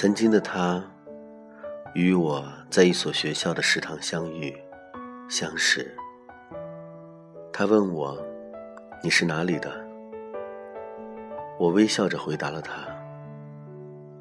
[0.00, 0.82] 曾经的他，
[1.92, 4.56] 与我在一所学校的食堂相遇、
[5.28, 5.94] 相识。
[7.52, 8.16] 他问我
[9.04, 9.70] ：“你是哪里的？”
[11.60, 12.76] 我微笑着回答了他。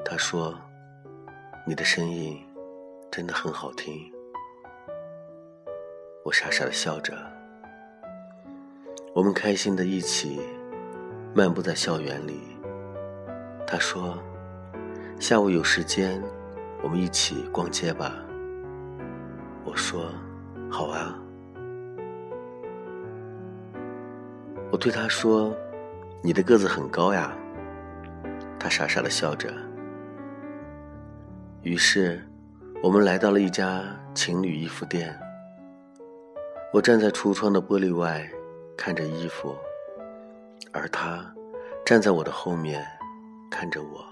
[0.04, 0.54] 他说
[1.66, 2.38] ：“你的声音
[3.10, 4.12] 真的很好听。”
[6.26, 7.14] 我傻傻的笑着。
[9.14, 10.42] 我们开心的一起
[11.34, 12.42] 漫步在校园里。
[13.66, 14.22] 他说
[15.20, 16.24] ：“下午有时间，
[16.82, 18.16] 我们一起逛街吧。”
[19.66, 20.10] 我说
[20.72, 21.20] ：“好啊。”
[24.72, 25.54] 我对他说
[26.24, 27.36] ：“你的个子很高呀。”
[28.58, 29.54] 他傻傻的笑着。
[31.64, 32.26] 于是，
[32.82, 33.84] 我们来到了一家
[34.14, 35.20] 情侣衣服店。
[36.72, 38.26] 我站在橱窗的玻璃外，
[38.78, 39.54] 看着衣服，
[40.72, 41.30] 而他
[41.86, 42.88] 站在我的后面，
[43.52, 44.09] 看着我。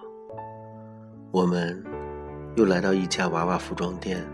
[1.37, 1.79] 我们
[2.55, 4.25] 又来到一家娃娃服装店。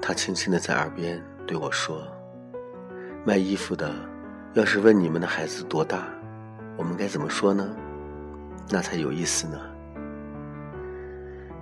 [0.00, 2.06] 他轻轻的在耳边对我说
[3.26, 3.92] ：“卖衣服的。”
[4.54, 6.04] 要是问你们的孩子多大，
[6.76, 7.68] 我们该怎么说呢？
[8.70, 9.58] 那才有意思呢。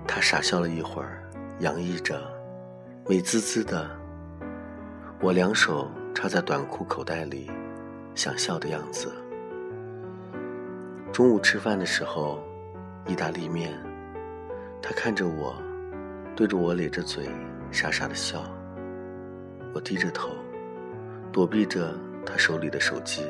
[0.06, 1.22] 他傻笑了一会儿，
[1.60, 2.20] 洋溢着
[3.08, 3.88] 美滋滋的。
[5.18, 7.50] 我两手插在短裤口袋里，
[8.14, 9.10] 想笑的样子。
[11.10, 12.38] 中午吃饭的时候，
[13.10, 13.76] 意大利面，
[14.80, 15.52] 他看着我，
[16.36, 17.28] 对着我咧着嘴，
[17.72, 18.44] 傻傻的笑。
[19.74, 20.30] 我低着头，
[21.32, 21.92] 躲避着。
[22.24, 23.24] 他手里的手机，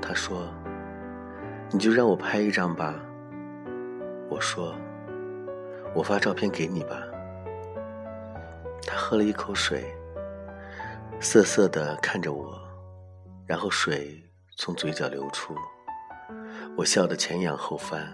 [0.00, 0.46] 他说
[1.72, 2.94] ：“你就让我拍一张吧。”
[4.30, 4.72] 我说
[5.96, 7.02] ：“我发照片给你吧。”
[8.86, 9.82] 他喝了一口水，
[11.18, 12.54] 涩涩的看着我，
[13.46, 14.22] 然后水
[14.56, 15.56] 从嘴角流出。
[16.76, 18.06] 我笑得前仰后翻，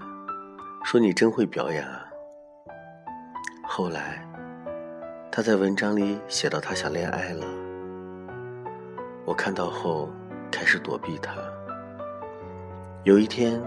[0.85, 2.07] 说：“你真会表演啊！”
[3.67, 4.25] 后来，
[5.33, 7.45] 他在文章里写到他想恋爱了。
[9.25, 10.09] 我看到后，
[10.49, 11.35] 开始躲避他。
[13.03, 13.61] 有一天，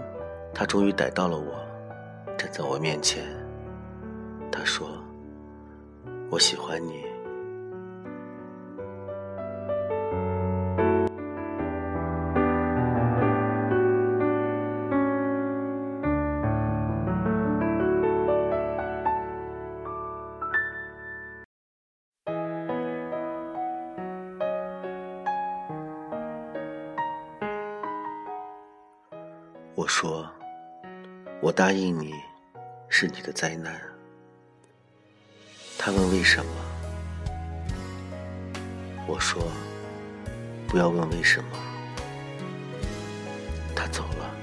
[0.54, 1.52] 他终于逮到了我，
[2.38, 3.22] 站在我面前。
[4.50, 4.88] 他说
[6.32, 7.04] ：“我喜欢你。”
[29.76, 30.26] 我说
[31.42, 32.14] ：“我答应你，
[32.88, 33.78] 是你的灾难。”
[35.78, 36.52] 他问为什么？
[39.06, 39.42] 我说
[40.66, 41.50] ：“不要问为什么。”
[43.76, 44.34] 他走了。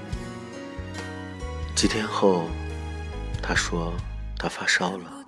[1.74, 2.44] 几天后，
[3.42, 3.92] 他说
[4.38, 5.24] 他发烧了，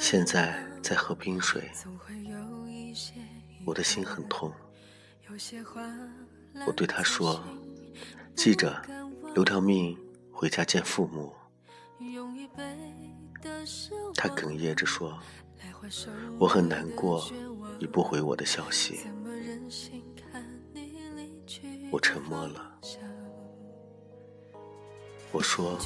[0.00, 1.70] 现在在喝冰水。
[3.64, 4.52] 我的心很痛。
[6.66, 7.40] 我对他说。
[8.42, 8.74] 记着，
[9.34, 9.94] 留条命
[10.32, 11.30] 回家见父母。
[14.14, 15.18] 他哽咽着说
[16.40, 17.22] ：“我很难过，
[17.78, 19.00] 你不回我的消息。”
[21.92, 22.72] 我沉默了。
[25.32, 25.78] 我说：“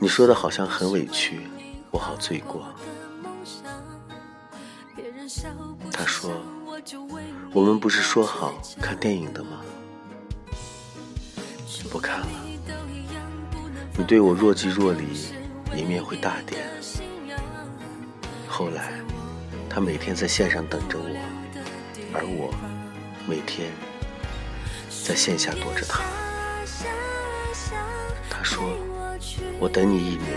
[0.00, 1.46] 你说的好像很委屈，
[1.92, 2.66] 我好罪过。”
[5.92, 6.42] 他说
[7.54, 8.52] ：“我们不是说好
[8.82, 9.62] 看电影的吗？”
[11.96, 12.26] 不看了，
[13.96, 15.32] 你对我若即若离，
[15.74, 16.62] 赢面会大点。
[18.46, 18.92] 后来，
[19.66, 21.08] 他每天在线上等着我，
[22.12, 22.52] 而我
[23.26, 23.70] 每天
[25.06, 26.02] 在线下躲着他。
[28.28, 28.62] 他说
[29.58, 30.28] ：“我等你一年，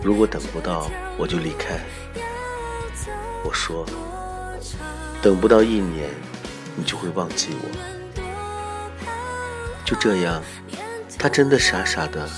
[0.00, 0.88] 如果等不到，
[1.18, 1.80] 我就离开。”
[3.42, 3.84] 我说
[5.20, 6.08] ：“等不到一年，
[6.76, 7.68] 你就会忘记我。”
[9.86, 10.42] 就这样，
[11.16, 12.28] 他真的傻傻的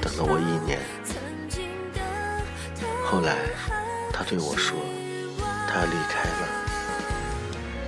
[0.00, 0.78] 等了我一年。
[3.04, 3.36] 后来，
[4.10, 4.78] 他对我说，
[5.68, 6.48] 他要离开了，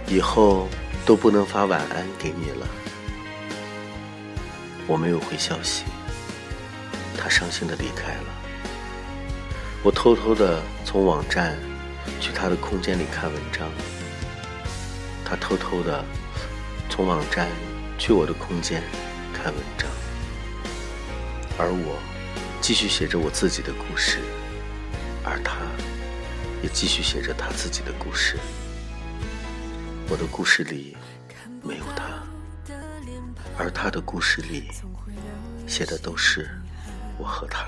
[0.09, 0.69] 以后
[1.07, 2.67] 都不能发晚安给你了。
[4.87, 5.85] 我没有回消息，
[7.17, 8.25] 他伤心的离开了。
[9.83, 11.57] 我偷偷的从网站
[12.21, 13.71] 去他的空间里看文章，
[15.25, 16.05] 他偷偷的
[16.91, 17.49] 从网站。
[17.99, 18.83] 去我的空间
[19.33, 19.89] 看文章，
[21.57, 21.99] 而我
[22.61, 24.19] 继续写着我自己的故事，
[25.25, 25.59] 而他
[26.63, 28.39] 也继续写着他自己的故事。
[30.09, 30.97] 我的故事里
[31.63, 32.23] 没有他，
[33.57, 34.71] 而他的故事里
[35.67, 36.51] 写的都是
[37.17, 37.67] 我和他。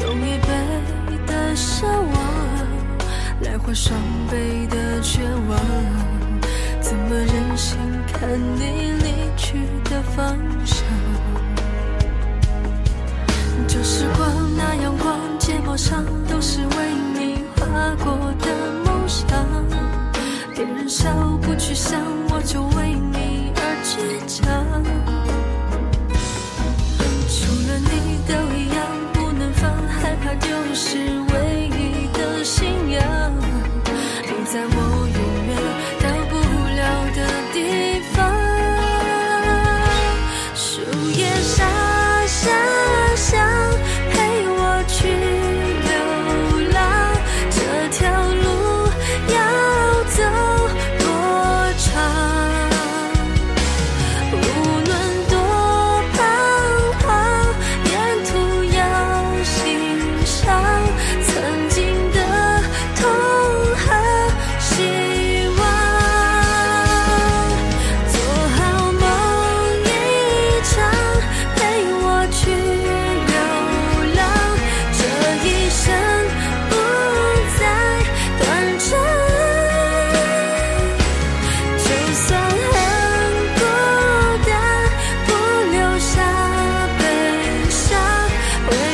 [0.00, 0.46] 用一倍
[1.26, 2.69] 的奢望
[3.42, 3.98] 来换双
[4.30, 5.58] 倍的绝望，
[6.80, 7.78] 怎么忍心
[8.12, 10.84] 看你离去的方向？
[13.66, 17.66] 这时光那阳光，睫毛上都是为你画
[18.04, 18.46] 过的
[18.84, 19.26] 梦想。
[20.54, 21.10] 别人笑
[21.40, 21.98] 不去想，
[22.28, 23.94] 我就为你而倔
[24.26, 24.44] 强。
[27.26, 28.78] 除了你都一样，
[29.14, 31.29] 不能放，害怕丢失。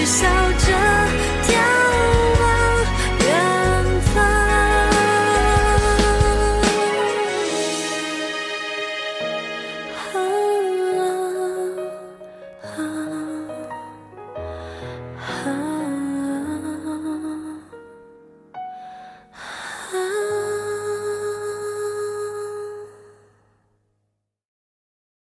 [0.07, 0.46] 手